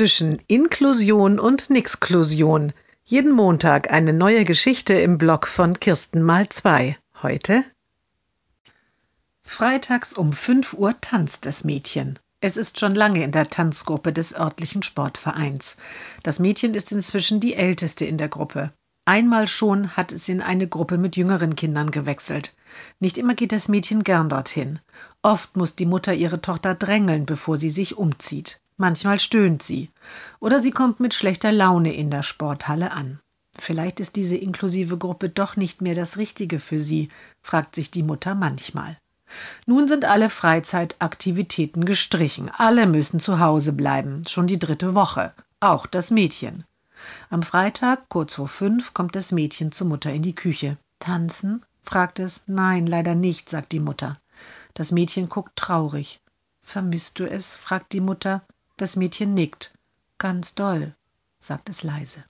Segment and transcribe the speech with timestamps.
[0.00, 2.72] zwischen Inklusion und Nixklusion.
[3.04, 6.96] Jeden Montag eine neue Geschichte im Blog von Kirsten mal zwei.
[7.22, 7.64] Heute?
[9.42, 12.18] Freitags um 5 Uhr tanzt das Mädchen.
[12.40, 15.76] Es ist schon lange in der Tanzgruppe des örtlichen Sportvereins.
[16.22, 18.72] Das Mädchen ist inzwischen die älteste in der Gruppe.
[19.04, 22.56] Einmal schon hat es in eine Gruppe mit jüngeren Kindern gewechselt.
[23.00, 24.78] Nicht immer geht das Mädchen gern dorhin.
[25.20, 28.62] Oft muss die Mutter ihre Tochter drängeln, bevor sie sich umzieht.
[28.80, 29.90] Manchmal stöhnt sie.
[30.38, 33.20] Oder sie kommt mit schlechter Laune in der Sporthalle an.
[33.58, 37.10] Vielleicht ist diese inklusive Gruppe doch nicht mehr das Richtige für sie,
[37.42, 38.96] fragt sich die Mutter manchmal.
[39.66, 42.50] Nun sind alle Freizeitaktivitäten gestrichen.
[42.56, 44.22] Alle müssen zu Hause bleiben.
[44.26, 45.34] Schon die dritte Woche.
[45.60, 46.64] Auch das Mädchen.
[47.28, 50.78] Am Freitag, kurz vor fünf, kommt das Mädchen zur Mutter in die Küche.
[51.00, 51.66] Tanzen?
[51.82, 52.44] fragt es.
[52.46, 54.16] Nein, leider nicht, sagt die Mutter.
[54.72, 56.22] Das Mädchen guckt traurig.
[56.62, 57.54] Vermisst du es?
[57.54, 58.40] fragt die Mutter.
[58.80, 59.74] Das Mädchen nickt.
[60.16, 60.94] Ganz doll,
[61.38, 62.24] sagt es leise.